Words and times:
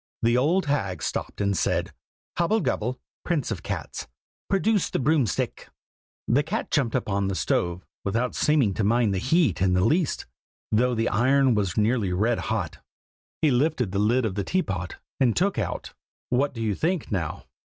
The 0.23 0.35
old 0.35 0.65
hag 0.65 1.03
stopped 1.03 1.39
and 1.41 1.55
said 1.55 1.93
"Hobble 2.37 2.61
gobble, 2.61 2.99
prince 3.23 3.51
of 3.51 3.61
cats, 3.61 4.07
produce 4.49 4.89
the 4.89 4.97
broom 4.97 5.27
stick!" 5.27 5.69
"The 6.27 6.41
cat 6.41 6.71
jumped 6.71 6.95
up 6.95 7.07
on 7.07 7.27
the 7.27 7.35
stove, 7.35 7.85
without 8.03 8.33
seeming 8.33 8.73
to 8.73 8.83
mind 8.83 9.13
the 9.13 9.19
heat 9.19 9.61
in 9.61 9.73
the 9.73 9.85
least, 9.85 10.25
though 10.71 10.95
the 10.95 11.09
iron 11.09 11.53
was 11.53 11.77
nearly 11.77 12.11
red 12.11 12.39
hot. 12.49 12.79
He 13.43 13.51
lifted 13.51 13.91
the 13.91 13.99
lid 13.99 14.25
of 14.25 14.33
the 14.33 14.43
teapot, 14.43 14.95
and 15.19 15.35
took 15.35 15.59
out 15.59 15.93
what 16.31 16.55
do 16.55 16.61
you 16.63 16.73
think, 16.73 17.11
now? 17.11 17.45